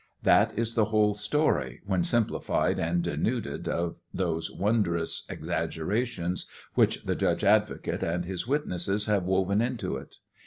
That 0.23 0.57
is 0.57 0.73
the 0.73 0.85
whole 0.85 1.13
story, 1.13 1.81
when 1.85 2.03
simplified 2.03 2.79
and 2.79 3.03
denuded 3.03 3.67
of 3.67 3.97
those 4.11 4.49
wondrous 4.51 5.25
exaggerations 5.29 6.47
which 6.73 7.03
thejudge 7.05 7.43
advocate 7.43 8.01
and 8.01 8.25
his 8.25 8.47
witnesses 8.47 9.05
have 9.05 9.25
woven 9.25 9.61
into 9.61 9.97
it. 9.97 10.15